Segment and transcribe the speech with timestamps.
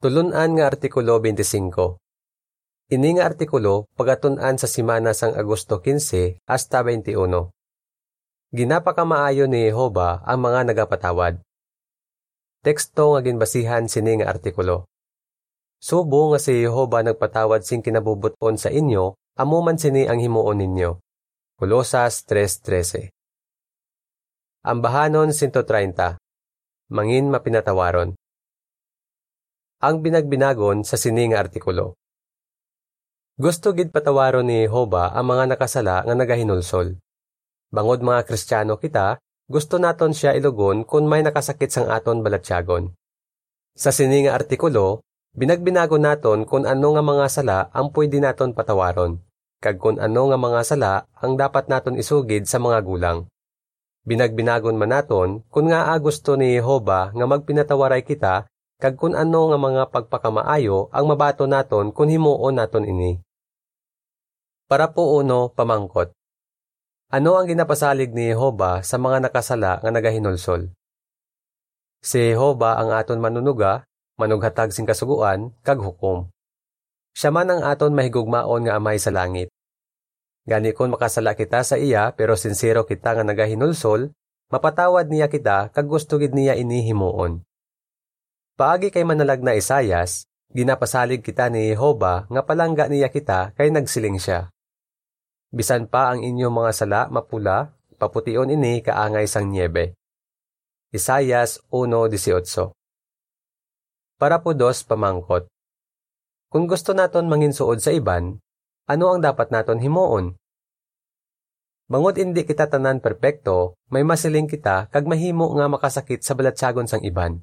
[0.00, 2.00] Tulunan nga Artikulo 25
[2.88, 7.20] Ini nga artikulo pagatunan sa simana sang Agosto 15 hasta 21.
[8.48, 11.44] Ginapakamaayo ni Jehova ang mga nagapatawad.
[12.64, 14.88] Teksto nga ginbasihan sini nga artikulo.
[15.76, 20.96] Subo nga si Jehova nagpatawad sing kinabubuton sa inyo, amo man sini ang himuon ninyo.
[21.60, 23.12] Kolosas 3.13
[24.64, 26.16] Ang bahanon 130
[26.88, 28.16] Mangin mapinatawaron
[29.80, 31.96] Ang binagbinagon sa sini nga artikulo.
[33.40, 37.00] Gusto gid patawaron ni Jehova ang mga nakasala nga nagahinulsol.
[37.72, 39.16] Bangod mga Kristiyano kita,
[39.48, 42.92] gusto naton siya ilugon kung may nakasakit sang aton balatyagon.
[43.72, 45.00] Sa sini nga artikulo,
[45.32, 49.16] binagbinago naton kung ano nga mga sala ang pwede naton patawaron,
[49.64, 53.32] kag kung ano nga mga sala ang dapat naton isugid sa mga gulang.
[54.04, 58.49] Binagbinagon man naton kung nga gusto ni Jehova nga magpinatawaray kita
[58.80, 63.20] kag kung ano nga mga pagpakamaayo ang mabato naton kung himuon naton ini.
[64.64, 66.16] Para po uno, pamangkot.
[67.12, 70.72] Ano ang ginapasalig ni Jehova sa mga nakasala nga nagahinulsol?
[72.00, 73.84] Si Jehova ang aton manunuga,
[74.16, 76.32] manughatag sing kasuguan, kag hukom.
[77.12, 79.52] Siya man ang aton mahigugmaon nga amay sa langit.
[80.48, 84.14] Gani kon makasala kita sa iya pero sincero kita nga nagahinulsol,
[84.48, 87.44] mapatawad niya kita kag gusto gid niya inihimuon.
[88.60, 94.20] Paagi kay manalag na Isayas, ginapasalig kita ni Jehova nga palangga niya kita kay nagsiling
[94.20, 94.52] siya.
[95.48, 99.96] Bisan pa ang inyong mga sala mapula, papution ini kaangay sang niebe.
[100.92, 102.76] Isayas 1.18
[104.20, 105.48] Para po dos pamangkot.
[106.52, 108.44] Kung gusto naton manginsuod sa iban,
[108.84, 110.36] ano ang dapat naton himuon?
[111.88, 117.00] Bangod hindi kita tanan perpekto, may masiling kita kag mahimo nga makasakit sa balatsagon sang
[117.08, 117.40] iban.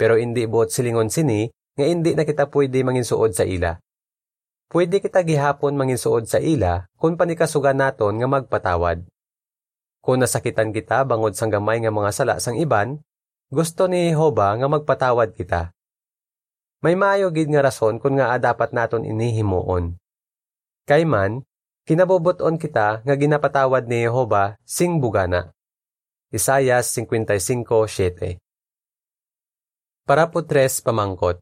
[0.00, 1.44] Pero hindi buot silingon sini
[1.76, 3.76] nga hindi na kita pwede manginsuod sa ila.
[4.72, 9.04] Pwede kita gihapon manginsuod sa ila kung panikasugan naton nga magpatawad.
[10.00, 13.04] Kung nasakitan kita bangod sang gamay nga mga sala sang iban,
[13.52, 15.76] gusto ni Jehova nga magpatawad kita.
[16.80, 20.00] May maayo gid nga rason kung nga dapat naton inihimuon.
[20.88, 21.44] Kay man,
[21.84, 25.52] kinabubuton kita nga ginapatawad ni Jehova sing bugana.
[26.32, 28.40] Isayas 55:7
[30.08, 31.38] Para po tres pamangkot.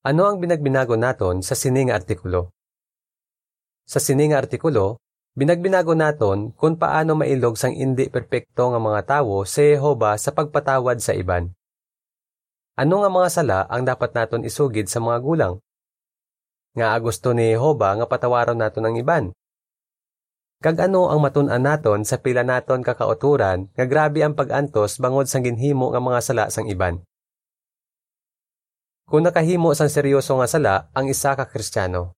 [0.00, 2.48] Ano ang binagbinago naton sa sining artikulo?
[3.84, 4.96] Sa sining artikulo,
[5.36, 11.04] binagbinago naton kung paano mailog sang indi perpekto nga mga tawo sa Jehova sa pagpatawad
[11.04, 11.52] sa iban.
[12.80, 15.54] Ano nga mga sala ang dapat naton isugid sa mga gulang?
[16.72, 19.24] Nga gusto ni Jehova nga patawaron naton ang iban.
[20.64, 25.44] Kag ano ang matun-an naton sa pila naton kakauturan nga grabe ang pag-antos bangod sang
[25.44, 27.04] ginhimo nga mga sala sang iban.
[29.10, 32.14] Kung nakahimo sang seryoso nga sala ang isa ka Kristiyano.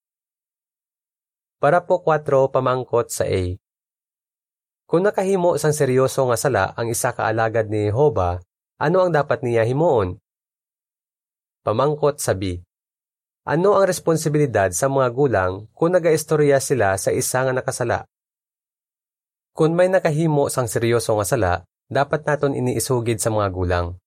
[1.57, 3.57] Para po 4 pamangkot sa A.
[4.85, 8.37] Kung nakahimo sang seryoso nga sala ang isa ka alagad ni Jehova,
[8.77, 10.21] ano ang dapat niya himuon?
[11.65, 12.61] Pamangkot sa B.
[13.41, 18.05] Ano ang responsibilidad sa mga gulang kung nagaistorya sila sa isa nga nakasala?
[19.57, 21.53] Kung may nakahimo sang seryoso nga sala,
[21.89, 23.97] dapat naton iniisugid sa mga gulang.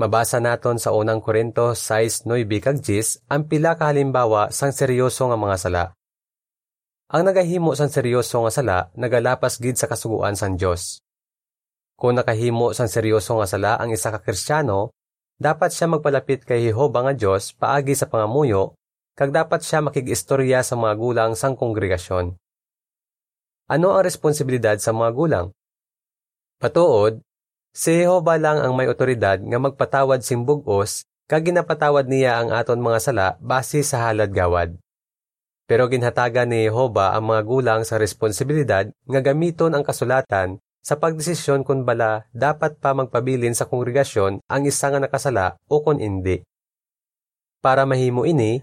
[0.00, 2.24] Mabasa naton sa unang Korinto 6:9
[2.64, 5.84] kag 10 ang pila ka halimbawa sang seryoso nga mga sala.
[7.12, 11.04] Ang nagahimo sang seryoso nga sala nagalapas gid sa kasuguan sang Dios.
[11.92, 14.96] Kung nakahimo sang seryoso nga sala ang isa ka Kristiyano,
[15.36, 18.72] dapat siya magpalapit kay Jehova nga Dios paagi sa pangamuyo,
[19.12, 22.32] kag dapat siya makig-istorya sa mga gulang sang kongregasyon.
[23.68, 25.46] Ano ang responsibilidad sa mga gulang?
[26.56, 27.20] Patuod,
[27.72, 32.76] Si Jehova lang ang may otoridad nga magpatawad sing bugos kag ginapatawad niya ang aton
[32.76, 34.76] mga sala base sa halad gawad.
[35.64, 41.64] Pero ginhatagan ni Jehova ang mga gulang sa responsibilidad nga gamiton ang kasulatan sa pagdesisyon
[41.64, 46.44] kung bala dapat pa magpabilin sa kongregasyon ang isa nga nakasala o kung hindi.
[47.64, 48.60] Para mahimo ini,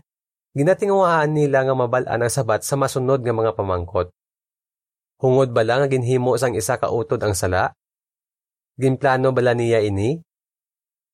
[0.54, 4.14] ginatinguhaan nila nga mabalaan ang sabat sa masunod nga mga pamangkot.
[5.18, 7.74] Hungod bala nga ginhimo sang isa ka utod ang sala?
[8.80, 10.24] Ginplano bala niya ini?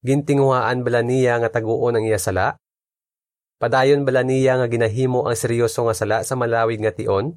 [0.05, 2.61] Gintinguhaan bala niya nga taguon ang iya sala?
[3.57, 7.33] Padayon bala niya nga ginahimo ang seryoso nga sala sa malawig nga tion?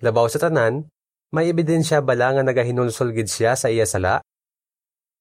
[0.00, 0.88] Labaw sa tanan,
[1.28, 4.24] may ebidensya bala nga nagahinulsol gid siya sa iya sala?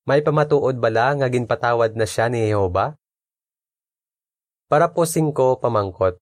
[0.07, 2.95] May pamatuod bala nga ginpatawad na siya ni Jehova?
[4.71, 6.15] Para po singko pamangkot.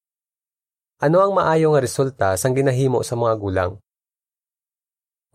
[1.05, 3.77] Ano ang maayo nga resulta sang ginahimo sa mga gulang?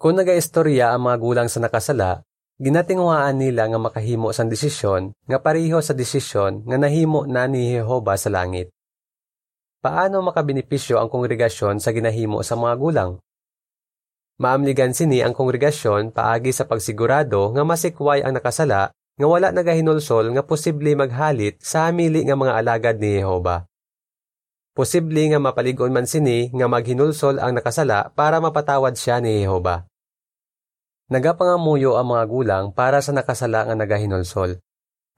[0.02, 2.26] Kung nagaistorya ang mga gulang sa nakasala,
[2.60, 8.20] Ginatingwaan nila nga makahimo sang desisyon nga pareho sa desisyon nga nahimo na ni Jehova
[8.20, 8.68] sa langit.
[9.80, 13.10] Paano makabenepisyo ang kongregasyon sa ginahimo sa mga gulang?
[14.36, 20.44] Maamligan sini ang kongregasyon paagi sa pagsigurado nga masikway ang nakasala nga wala nagahinulsol nga
[20.44, 23.64] posible maghalit sa hamili nga mga alagad ni Jehova.
[24.76, 29.88] Posible nga mapaligon man sini nga maghinulsol ang nakasala para mapatawad siya ni Jehova.
[31.10, 34.62] Nagapangamuyo ang mga gulang para sa nakasala nga nagahinulsol.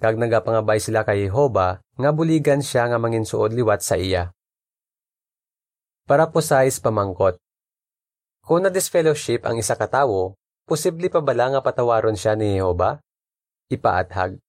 [0.01, 4.33] Kag nagapangabay sila kay Jehova nga buligan siya nga manginsuod liwat sa iya.
[6.09, 7.37] Para po size pamangkot.
[8.43, 10.35] Kung na-disfellowship ang isa katawo,
[10.67, 12.99] posible pa bala nga patawaron siya ni Jehova?
[13.71, 14.41] Ipaathag.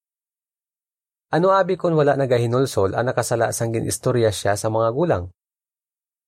[1.29, 5.23] Ano abi kung wala nagahinulsol ang nakasala sang ginistorya siya sa mga gulang?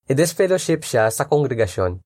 [0.06, 2.05] I-disfellowship siya sa kongregasyon.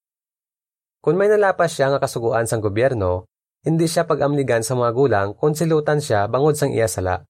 [1.00, 3.24] Kung may nalapas siya nga kasuguan sang gobyerno,
[3.64, 7.24] hindi siya pagamligan sa mga gulang kung silutan siya bangod sang iya sala.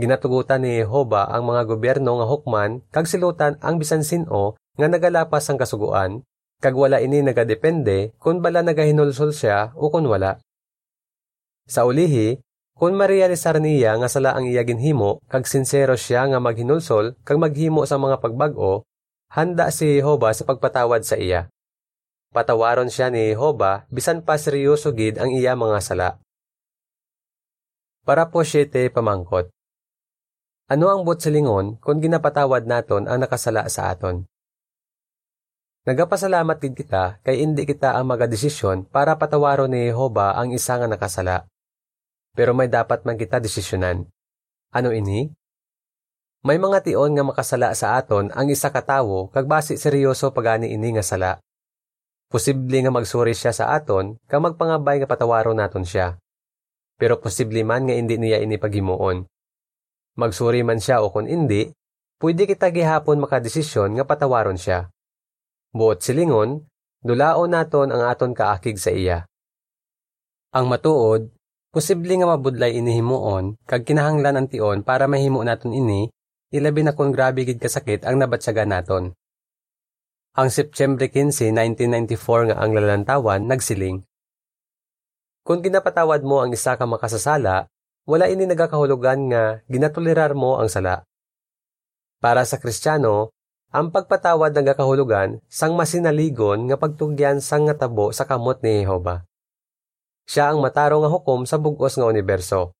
[0.00, 5.44] Ginatugutan ni Jehova ang mga gobyerno nga hukman kag silutan ang bisan sino nga nagalapas
[5.44, 6.24] sang kasuguan
[6.60, 10.40] kag wala ini nagadepende kung bala nagahinulsol siya o kung wala.
[11.68, 12.40] Sa ulihi,
[12.80, 17.84] kung marealisar niya nga sala ang iya ginhimo kag sincero siya nga maghinulsol kag maghimo
[17.84, 18.88] sa mga pagbag-o,
[19.36, 21.52] handa si Jehova sa pagpatawad sa iya.
[22.30, 26.08] Patawaron siya ni Jehova bisan pa seryoso gid ang iya mga sala.
[28.06, 29.50] Para po siyete pamangkot.
[30.70, 34.30] Ano ang butsilingon kung ginapatawad naton ang nakasala sa aton?
[35.90, 40.86] Nagapasalamat gid kita kay indi kita ang magadesisyon para patawaron ni Jehova ang isa nga
[40.86, 41.50] nakasala.
[42.38, 44.06] Pero may dapat man kita desisyonan.
[44.70, 45.34] Ano ini?
[46.46, 50.70] May mga tion nga makasala sa aton ang isa ka tawo kag base seryoso pagani
[50.70, 51.42] ini nga sala.
[52.30, 56.14] Posible nga magsuri siya sa aton kag magpangabay nga patawaron naton siya.
[56.94, 59.26] Pero posible man nga hindi niya ini paghimuon.
[60.14, 61.74] Magsuri man siya o kung hindi,
[62.22, 64.94] pwede kita gihapon makadesisyon nga patawaron siya.
[65.74, 66.70] Buot silingon,
[67.02, 69.26] dulaon naton ang aton kaakig sa iya.
[70.54, 71.34] Ang matuod,
[71.74, 76.06] posible nga mabudlay inihimuon kag kinahanglan ang tion para mahimo naton ini,
[76.54, 79.18] ilabi na kung grabe gid kasakit ang nabatsaga naton.
[80.30, 84.06] Ang September 15, 1994 nga ang lalantawan nagsiling.
[85.42, 87.66] Kung ginapatawad mo ang isa ka makasasala,
[88.06, 91.02] wala ini nagakahulugan nga ginatolerar mo ang sala.
[92.22, 93.34] Para sa Kristiyano,
[93.74, 99.26] ang pagpatawad nagakahulugan sang masinaligon nga pagtugyan sang nga tabo sa kamot ni Jehova.
[100.30, 102.70] Siya ang mataro nga hukom sa bugos nga universo.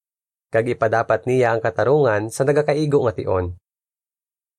[0.54, 3.58] Kag ipadapat niya ang katarungan sa nagakaigo nga tion.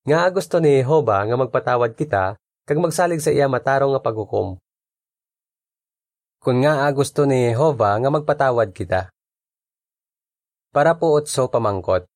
[0.04, 2.41] Nga gusto ni Jehova nga magpatawad kita
[2.72, 4.56] kag magsalig sa iya matarong nga paghukom.
[6.40, 9.12] Kung nga gusto ni Jehova nga magpatawad kita.
[10.72, 12.08] Para po so pamangkot.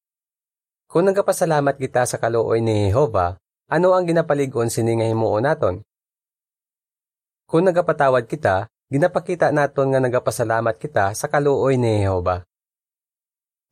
[0.88, 3.36] Kung nagapasalamat kita sa kaluoy ni Jehova,
[3.68, 5.84] ano ang ginapaligon sini nga himuon naton?
[7.52, 12.48] Kung nagapatawad kita, ginapakita naton nga nagapasalamat kita sa kaluoy ni Jehova.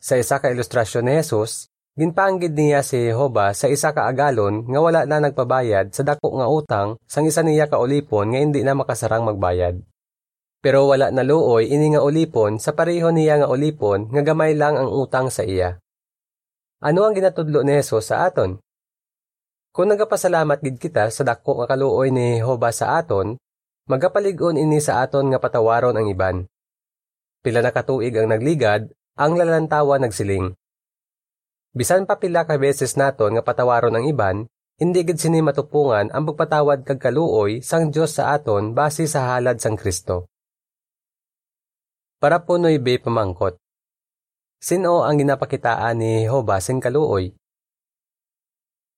[0.03, 4.79] Sa isa ka ilustrasyon ni Jesus, Ginpanggid niya si Jehova sa isa ka agalon nga
[4.81, 8.73] wala na nagpabayad sa dako nga utang sang isa niya ka ulipon nga hindi na
[8.73, 9.77] makasarang magbayad.
[10.57, 14.73] Pero wala na luoy ini nga ulipon sa pareho niya nga ulipon nga gamay lang
[14.73, 15.77] ang utang sa iya.
[16.81, 18.57] Ano ang ginatudlo ni Jesus sa aton?
[19.69, 23.37] Kung nagapasalamat gid kita sa dako nga kaluoy ni Jehova sa aton,
[23.85, 26.49] magapalig-on ini sa aton nga patawaron ang iban.
[27.45, 30.57] Pila na katuig ang nagligad, ang lalantawa nagsiling.
[31.73, 34.45] Bisan pa pila ka beses naton nga patawaron ang iban,
[34.77, 39.57] hindi gid sini matupungan ang pagpatawad kag kaluoy sang Dios sa aton base sa halad
[39.57, 40.29] sang Kristo.
[42.21, 43.57] Para punoy be pamangkot.
[44.61, 47.33] Sino ang ginapakitaan ni Jehova sing kaluoy?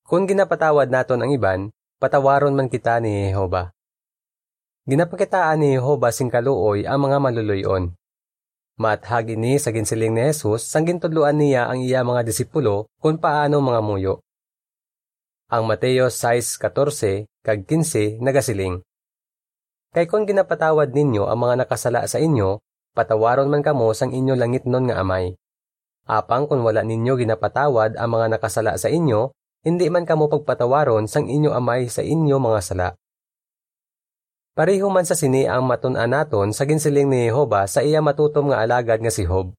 [0.06, 3.72] Kung ginapatawad naton ang iban, patawaron man kita ni Jehova.
[4.86, 7.96] Ginapakitaan ni Jehova sing kaluoy ang mga maluluyon.
[8.76, 13.64] Mathag ini sa ginsiling ni Jesus sang gintudluan niya ang iya mga disipulo kung paano
[13.64, 14.20] mga muyo.
[15.48, 18.84] Ang Mateo 6:14 kag 15 nagasiling.
[19.96, 22.60] Kay kung ginapatawad ninyo ang mga nakasala sa inyo,
[22.92, 25.40] patawaron man kamo sang inyo langit nun nga amay.
[26.04, 29.32] Apang kung wala ninyo ginapatawad ang mga nakasala sa inyo,
[29.64, 32.88] hindi man kamo pagpatawaron sang inyo amay sa inyo mga sala.
[34.56, 38.64] Pareho man sa sini ang matun-an naton sa ginsiling ni Jehova sa iya matutom nga
[38.64, 39.52] alagad nga si Job.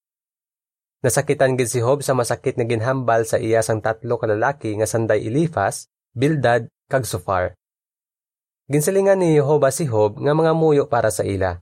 [1.04, 4.88] Nasakitan gid si Job sa masakit nga ginhambal sa iya sang tatlo ka lalaki nga
[4.88, 7.52] sanday Ilifas, Bildad, kag Sofar.
[8.72, 11.60] Ginsilingan ni Jehova si Job nga mga muyo para sa ila.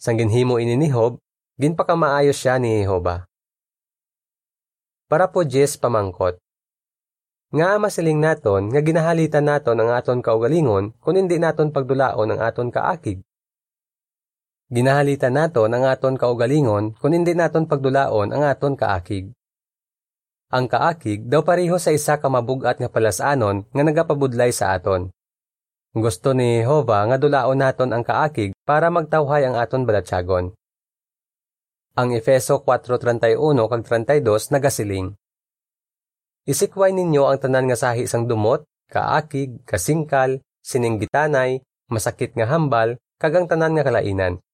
[0.00, 1.20] Sang ginhimo ini ni Job,
[1.60, 3.28] ginpakamaayos siya ni Jehova.
[5.04, 6.40] Para po Jes pamangkot.
[7.54, 12.74] Nga masiling naton nga ginahalitan naton ang aton kaugalingon kung hindi naton pagdulaon ang aton
[12.74, 13.22] kaakig.
[14.74, 19.30] Ginahalitan naton ang aton kaugalingon kung hindi naton pagdulaon ang aton kaakig.
[20.50, 25.14] Ang kaakig daw pareho sa isa ka mabugat nga palasanon nga nagapabudlay sa aton.
[25.94, 30.50] Gusto ni Jehova nga dulaon naton ang kaakig para magtawhay ang aton balatsagon.
[31.94, 33.38] Ang Efeso 4.31
[33.70, 35.14] kag 32 nagasiling.
[36.44, 43.48] Isikway ninyo ang tanan nga sahi sang dumot, kaakig, kasingkal, sininggitanay, masakit nga hambal, kagang
[43.48, 44.44] tanan nga kalainan.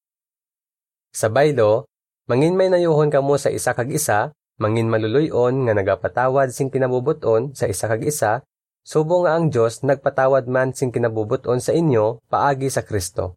[1.11, 1.91] Sa baylo,
[2.31, 7.67] mangin may nayuhon kamo sa isa kag isa, mangin maluluyon nga nagapatawad sing kinabubuton sa
[7.67, 8.39] isa kag isa,
[8.87, 13.35] subo nga ang Dios nagpatawad man sing kinabubuton sa inyo paagi sa Kristo.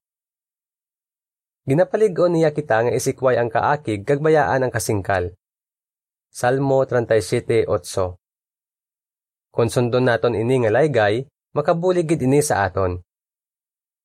[1.67, 5.35] Ginapaligon niya kita nga isikway ang kaakig kag bayaan ang kasingkal.
[6.31, 8.24] Salmo 37:8.
[9.55, 12.99] Kung sundon naton ini nga laygay, makabuligid ini sa aton.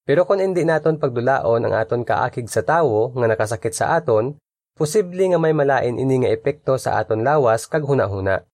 [0.06, 4.38] Pero kung hindi naton pagdulaon ang aton kaakig sa tawo nga nakasakit sa aton,
[4.78, 8.46] posible nga may malain ini nga epekto sa aton lawas kag hunahuna.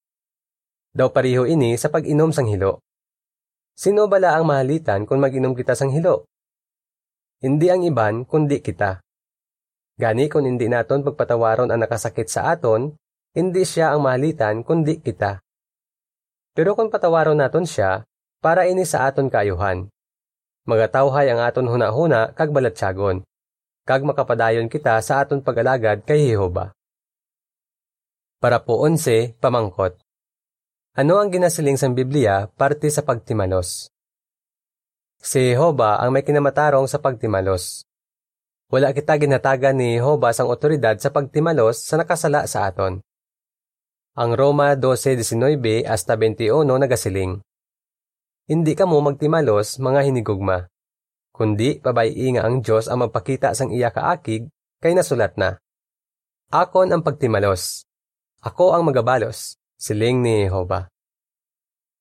[0.96, 2.80] Daw pariho ini sa pag-inom sang hilo.
[3.76, 6.24] Sino bala ang mahalitan kung mag-inom kita sang hilo?
[7.44, 9.04] Hindi ang iban kundi kita.
[10.00, 12.96] Gani kung hindi naton pagpatawaron ang nakasakit sa aton,
[13.36, 15.45] hindi siya ang mahalitan kundi kita.
[16.56, 18.08] Pero kung patawaron naton siya,
[18.40, 19.92] para ini sa aton kayuhan.
[20.64, 23.28] Magatawhay ang aton hunahuna kag balatsagon.
[23.86, 26.74] Kag makapadayon kita sa aton pag-alagad kay Jehova.
[28.40, 30.00] Para po onse, pamangkot.
[30.96, 33.92] Ano ang ginasiling sa Biblia parte sa pagtimalos?
[35.20, 37.84] Si Jehova ang may kinamatarong sa pagtimalos.
[38.72, 43.04] Wala kita ginatagan ni Jehova sang otoridad sa pagtimalos sa nakasala sa aton.
[44.16, 47.44] Ang Roma 12:19 hasta 21 nagasiling.
[48.48, 50.72] Hindi ka mo magtimalos mga hinigugma.
[51.36, 54.48] Kundi pabayi nga ang Diyos ang magpakita sang iya kaakig
[54.80, 55.60] kay nasulat na.
[56.48, 57.84] Akon ang pagtimalos.
[58.40, 60.88] Ako ang magabalos, siling ni Jehova.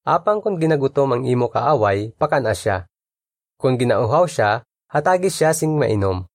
[0.07, 2.87] Apang kung ginagutom ang imo kaaway, pakana siya.
[3.59, 6.31] Kung ginauhaw siya, hatagi siya sing mainom.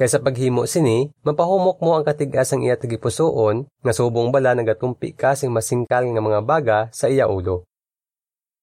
[0.00, 5.36] Kaysa paghimo sini, mapahumok mo ang katigas ang iya tagipusoon, nga subong bala nagatumpi ka
[5.36, 7.68] sing masingkal nga mga baga sa iya ulo.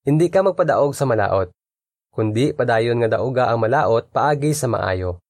[0.01, 1.53] Hindi ka magpadaog sa malaot,
[2.09, 5.21] kundi padayon nga dauga ang malaot paagi sa maayo.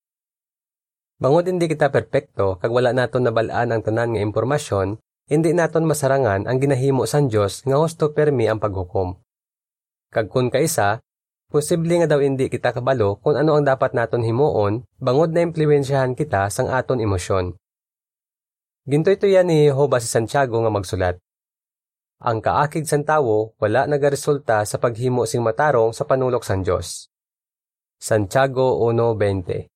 [1.19, 6.47] Bangod hindi kita perpekto kag wala naton nabalaan ang tanan nga impormasyon, hindi naton masarangan
[6.47, 9.19] ang ginahimo san Dios nga husto permi ang paghukom.
[10.07, 11.03] Kag kun kaisa,
[11.47, 16.15] posible nga daw hindi kita kabalo kung ano ang dapat naton himuon, bangod na impluwensyahan
[16.15, 17.55] kita sang aton emosyon.
[18.87, 21.19] Gintoy to yan ni Jehova si Santiago nga magsulat.
[22.23, 27.11] Ang kaakig san tawo wala nagaresulta sa paghimo sing matarong sa panulok san Dios.
[27.99, 29.67] Santiago 1:20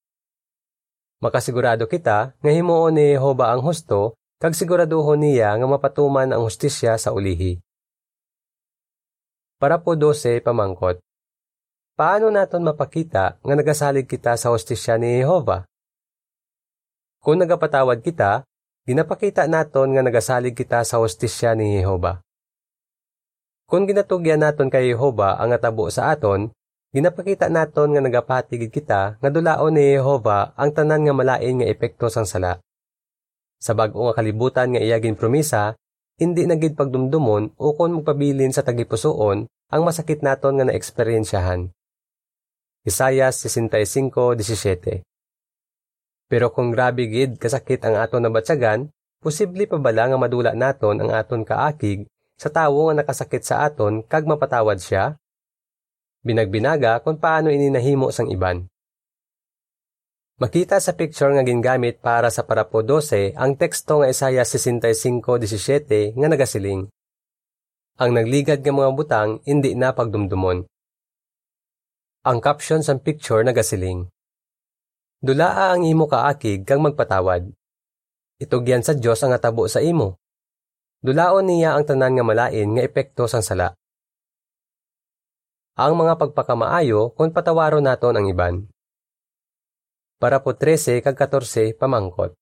[1.22, 6.98] Makasigurado kita nga himuon ni Jehova ang husto kag siguraduhon niya nga mapatuman ang hustisya
[6.98, 7.62] sa ulihi.
[9.62, 10.98] Para po 12 pamangkot.
[12.02, 15.70] Paano naton mapakita nga nagasalig kita sa hostisya ni Jehova?
[17.22, 18.42] Kung nagapatawad kita,
[18.90, 22.26] ginapakita naton nga nagasalig kita sa hostisya ni Jehova.
[23.70, 26.50] Kung ginatugyan naton kay Jehova ang atabo sa aton,
[26.90, 32.10] ginapakita naton nga nagapatigid kita nga dulaon ni Jehova ang tanan nga malain nga epekto
[32.10, 32.66] sang sala.
[33.62, 35.78] Sa bag-o nga kalibutan nga iya ginpromisa,
[36.18, 41.70] hindi na gid pagdumdumon o kon magpabilin sa tagipusoon ang masakit naton nga naeksperyensyahan.
[42.82, 45.06] Isaiah 65:17
[46.26, 48.90] Pero kung grabe gid kasakit ang aton nabatsagan,
[49.22, 52.10] posible pa bala nga madula naton ang aton kaakig
[52.42, 55.14] sa tawo nga nakasakit sa aton kag mapatawad siya?
[56.26, 58.66] Binagbinaga kung paano ini nahimo sang iban.
[60.42, 66.26] Makita sa picture nga gingamit para sa parapo 12 ang teksto nga Isaiah 65:17 nga
[66.34, 66.90] nagasiling.
[68.02, 70.71] Ang nagligad nga mga butang hindi na pagdumdumon.
[72.22, 74.06] Ang caption sa picture nagasiling.
[75.26, 77.50] Dulaa ang imo kaakig kang magpatawad.
[78.38, 80.22] Itugyan sa Dios ang atabo sa imo.
[81.02, 83.74] Dulaon niya ang tanan nga malain nga epekto sang sala.
[85.82, 88.70] Ang mga pagpakamaayo kung patawaron naton ang iban.
[90.22, 92.38] Para po 13 kag 14 pamangkot.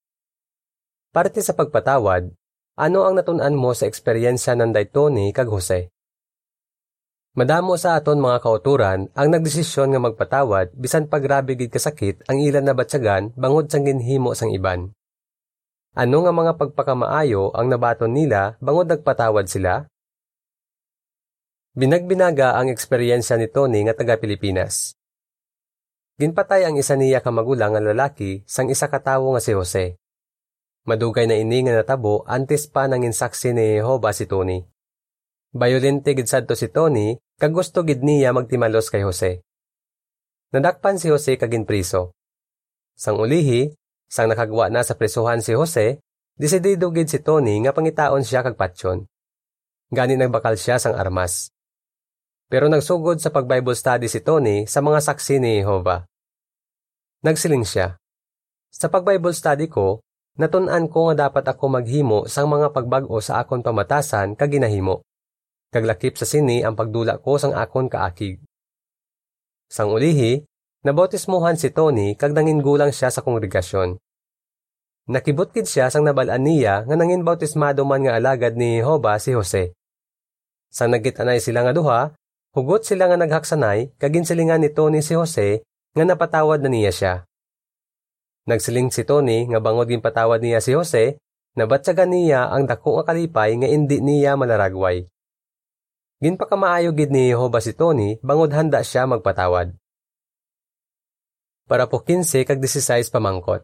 [1.15, 2.27] Parte sa pagpatawad,
[2.75, 5.87] ano ang natunan mo sa eksperyensya ng Daytoni kag Jose?
[7.37, 12.41] Madamo sa aton mga kauturan ang nagdesisyon nga magpatawad bisan pag grabe gid kasakit ang
[12.41, 14.89] ilan na batsagan bangod sang ginhimo sang iban.
[15.93, 19.85] Ano nga mga pagpakamaayo ang nabaton nila bangod nagpatawad sila?
[21.77, 24.97] Binagbinaga ang eksperyensya ni Tony nga taga Pilipinas.
[26.17, 30.01] Ginpatay ang isa niya ka magulang nga lalaki sang isa ka tawo nga si Jose.
[30.89, 34.78] Madugay na ini nga natabo antes pa nang insaksi ni Jehova si Tony.
[35.49, 39.41] Bayolente gid sadto si Tony kag gusto gid niya magtimalos kay Jose.
[40.53, 42.13] Nadakpan si Jose kagin priso.
[42.93, 43.73] Sang ulihi,
[44.09, 46.01] Sang nakagwa na sa presuhan si Jose,
[46.33, 49.05] desidido gid si Tony nga pangitaon siya kag patyon.
[49.93, 51.53] Gani nagbakal siya sang armas.
[52.49, 56.09] Pero nagsugod sa pag-Bible study si Tony sa mga saksi ni Jehovah.
[57.21, 58.01] Nagsiling siya.
[58.73, 60.01] Sa pag-Bible study ko,
[60.41, 65.05] natun-an ko nga dapat ako maghimo sang mga pagbag-o sa akon pamatasan kag ginahimo.
[65.69, 68.41] Kaglakip sa sini ang pagdula ko sang akon kaakig.
[69.69, 70.49] Sang ulihi,
[70.79, 73.99] Nabautismuhan si Tony kag nangin gulang siya sa kongregasyon.
[75.11, 79.75] Nakibutkid siya sang nabalaan niya nga nangin bautismado man nga alagad ni Jehovah si Jose.
[80.71, 82.15] Sang nagitanay sila nga duha,
[82.55, 87.13] hugot sila nga naghaksanay kagin silingan ni Tony si Jose nga napatawad na niya siya.
[88.47, 91.19] Nagsiling si Tony nga bangod gin patawad niya si Jose,
[91.59, 95.11] nabatsagan niya ang dako nga kalipay nga indi niya malaragway.
[96.19, 99.71] Ginpakamaayo gid ni Jehovah si Tony bangod handa siya magpatawad
[101.69, 103.61] para po 15 kag 16 pamangkot.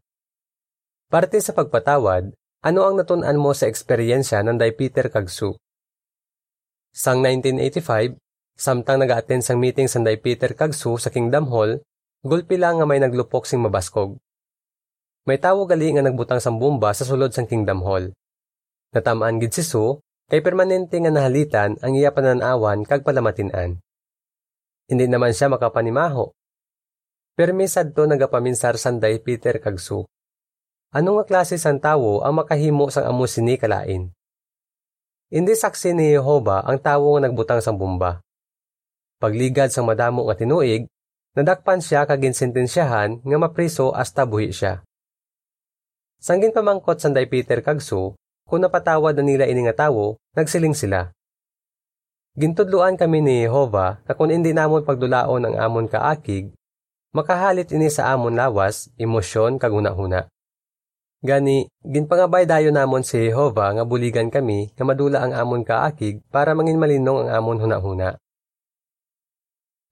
[1.10, 2.30] Parte sa pagpatawad,
[2.62, 5.58] ano ang natunan mo sa eksperyensya ng Day Peter kag Sue?
[6.94, 8.22] Sang 1985,
[8.54, 11.82] samtang nag-attend sang meeting sa Day Peter kag Sue sa Kingdom Hall,
[12.22, 14.22] gulpi lang nga may naglupok sing mabaskog.
[15.26, 18.14] May tawo gali nga nagbutang sang bomba sa sulod sang Kingdom Hall.
[18.94, 19.98] Natamaan gid si Sue
[20.32, 23.82] kay permanente nga nahalitan ang iya pananawan kag palamatinan.
[24.90, 26.30] Hindi naman siya makapanimaho
[27.36, 30.08] Permisad to nagapaminsar sanday Peter kagsu.
[30.96, 34.08] Ano nga klase sang tawo ang makahimo sang amo sini kalain?
[35.28, 38.24] Hindi saksi ni Jehova ang tawo nga nagbutang sang bomba.
[39.20, 40.88] Pagligad sang madamo nga tinuig,
[41.36, 44.88] nadakpan siya kag ginsentensyahan nga mapriso hasta buhi siya.
[46.16, 51.12] Sanggin pamangkot sanday Peter kagsu, kung napatawad na nila ini nga tawo, nagsiling sila.
[52.36, 56.56] Gintudluan kami ni Jehova na kung hindi namon pagdulaon ang amon kaakig,
[57.16, 59.96] Makahalit ini sa amon lawas, emosyon kag huna
[61.24, 66.52] Gani, ginpangabay dayo namon si Jehova nga buligan kami nga madula ang amon kaakig para
[66.52, 68.20] mangin malinong ang amon huna-huna.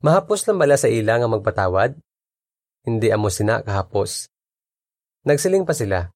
[0.03, 1.95] Mahapos lang bala sa ila nga magpatawad?
[2.83, 4.27] Hindi amo sina kahapos.
[5.23, 6.11] Nagsiling pa sila.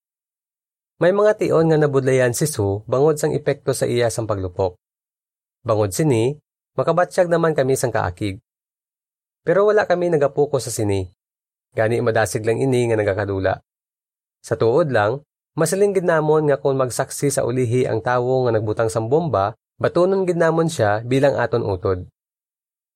[0.97, 4.81] May mga tion nga nabudlayan si Su bangod sang epekto sa iya sang paglupok.
[5.61, 6.33] Bangod sini,
[6.73, 8.41] makabatsyag naman kami sang kaakig.
[9.45, 11.05] Pero wala kami nagapuko sa sini.
[11.77, 13.61] Gani madasig lang ini nga nagakadula.
[14.41, 15.21] Sa tuod lang,
[15.53, 20.25] masaling gid namon nga kung magsaksi sa ulihi ang tawo nga nagbutang sang bomba, batunon
[20.25, 22.09] gid namon siya bilang aton utod.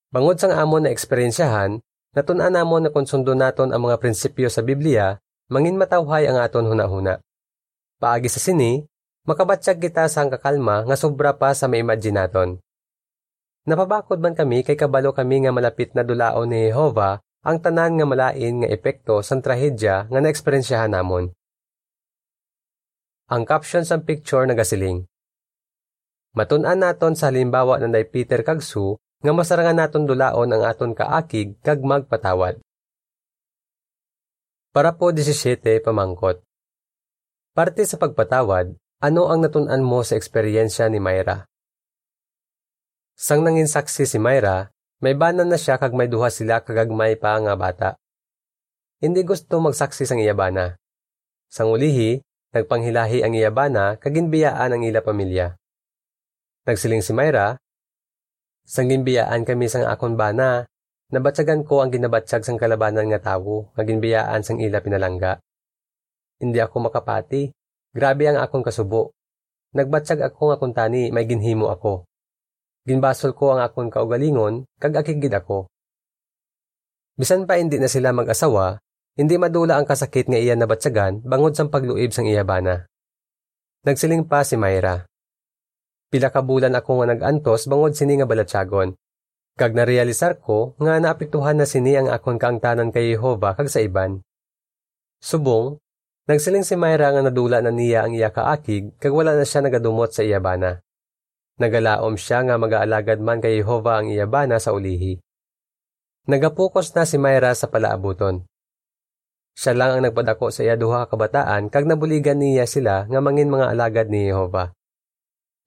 [0.09, 1.77] Bangod sang amon na eksperyensyahan,
[2.17, 5.21] natun-an namon na kung sundo naton ang mga prinsipyo sa Biblia,
[5.53, 7.21] mangin matawhay ang aton hunahuna.
[8.01, 8.81] Paagi sa sini,
[9.29, 12.57] makabatsyag kita sang kakalma nga sobra pa sa maimagine naton.
[13.69, 18.09] Napabakod man kami kay kabalo kami nga malapit na dulaon ni Jehova ang tanan nga
[18.09, 21.29] malain nga epekto sa trahedya nga naeksperyensyahan namon.
[23.29, 25.05] Ang caption sa picture nagasiling.
[26.33, 30.97] Matun-an naton sa halimbawa ng day Peter kag Sue nga masarangan naton dulaon ang aton
[30.97, 32.57] kaakig kag magpatawad.
[34.73, 36.41] Para po 17 pamangkot.
[37.51, 41.51] Parte sa pagpatawad, ano ang natun-an mo sa eksperyensya ni Myra?
[43.11, 44.71] Sang nangin saksi si Myra,
[45.03, 47.89] may banan na siya kag may duha sila kagagmay pa nga bata.
[49.03, 50.79] Hindi gusto magsaksi sang iyabana.
[51.51, 52.23] Sang ulihi,
[52.55, 55.59] nagpanghilahi ang iyabana kag ginbiyaan ang ila pamilya.
[56.63, 57.59] Nagsiling si Myra,
[58.63, 60.71] sang ginbiyaan kami sang akon bana,
[61.11, 65.43] nabatsagan ko ang ginabatsag sang kalabanan nga tawo nga ginbiyaan sang ila pinalangga.
[66.41, 67.53] Hindi ako makapati.
[67.93, 69.13] Grabe ang akong kasubo.
[69.77, 72.09] Nagbatsag ako nga kuntani may ginhimo ako.
[72.83, 75.69] Ginbasol ko ang akon kaugalingon, kag akigid ako.
[77.13, 78.81] Bisan pa hindi na sila mag-asawa,
[79.13, 82.89] hindi madula ang kasakit nga iya nabatsagan bangod sa pagluib sang iyabana.
[83.85, 85.05] Nagsiling pa si Myra.
[86.09, 88.97] Pila ka bulan ako nga nag-antos bangod sini nga balatsagon.
[89.59, 94.23] Kag narealisar ko nga naapektuhan na sini ang akon kaangtanan kay Jehova kag sa iban.
[95.21, 95.77] Subong,
[96.31, 100.15] nagsiling si Myra nga nadula na niya ang iya kaakig kag wala na siya nagadumot
[100.15, 100.79] sa iyabana.
[101.59, 105.19] Nagalaom siya nga mag-aalagad man kay Jehova ang iyabana sa ulihi.
[106.25, 108.47] Nagapukos na si Myra sa palaabuton.
[109.51, 113.51] Siya lang ang nagpadako sa iya duha ka kabataan kag nabuligan niya sila nga mangin
[113.51, 114.71] mga alagad ni Jehova.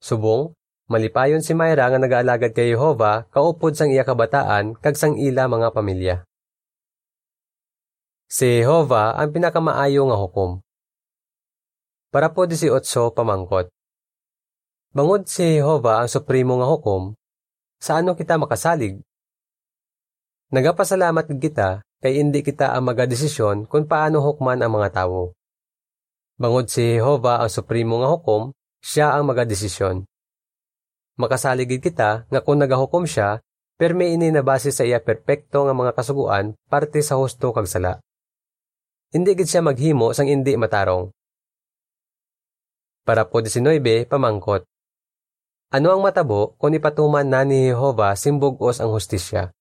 [0.01, 0.51] Subong,
[0.89, 5.69] malipayon si Myra nga nagaalagad kay Jehova kaupod sang iya kabataan kag sang ila mga
[5.69, 6.24] pamilya.
[8.25, 10.57] Si Jehova ang pinakamaayo nga hukom.
[12.09, 12.81] Para po 18
[13.13, 13.69] pamangkot.
[14.97, 17.13] Bangod si Jehova ang supremo nga hukom,
[17.77, 18.97] sa ano kita makasalig?
[20.49, 25.37] Nagapasalamat kita kay hindi kita ang magadesisyon kung paano hukman ang mga tawo.
[26.41, 28.49] Bangod si Jehova ang supremo nga hukom,
[28.81, 30.01] siya ang magadesisyon.
[31.21, 33.37] Makasaligid kita nga kung nagahukom siya,
[33.77, 38.01] perme ini na base sa iya perpekto nga mga kasuguan parte sa husto kag sala.
[39.15, 41.07] Hindi gid siya maghimo sang hindi matarong.
[43.07, 44.67] Para po 19 pamangkot.
[45.71, 49.55] Ano ang matabo kung ipatuman na ni Jehova simbugos ang hustisya?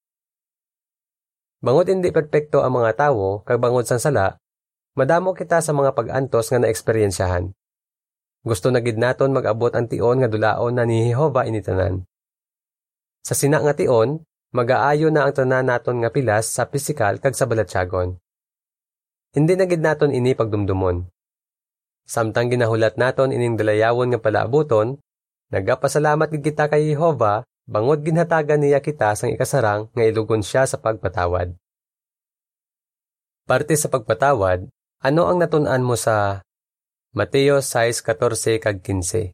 [1.63, 4.35] Bangod hindi perpekto ang mga tawo, kag bangod sang sala,
[4.99, 7.55] madamo kita sa mga pag-antos nga naeksperyensyahan.
[8.43, 12.03] Gusto na gid naton mag-abot ang tion nga dulaon na ni Jehova initanan.
[13.23, 14.19] Sa sina nga tion,
[14.51, 18.19] mag-aayo na ang tanan naton nga pilas sa pisikal kag sa balatyagon.
[19.35, 21.11] Hindi na gid naton ini pagdumdumon.
[22.07, 25.03] Samtang ginahulat naton ining dalayawon nga palaabuton,
[25.55, 30.83] Nagapasalamat gid kita kay Jehova, bangod ginhatagan niya kita sang ikasarang nga ilugon siya sa
[30.83, 31.55] pagpatawad.
[33.47, 34.67] Parte sa pagpatawad,
[34.99, 36.43] ano ang natun-an mo sa
[37.15, 39.31] Mateo 6:14 kag 15?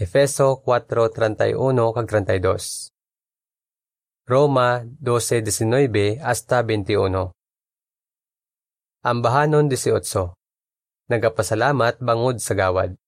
[0.00, 2.88] Efeso 4:31 kag 32.
[4.24, 7.35] Roma 12:19 hasta 21.
[9.06, 10.34] Ambahanon 18.
[11.06, 12.98] Nagapasalamat bangod sa gawad.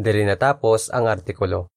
[0.00, 1.68] Diri natapos ang artikulo.